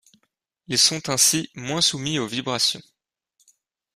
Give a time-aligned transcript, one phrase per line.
[0.65, 2.81] Ils sont ainsi moins soumis aux vibrations.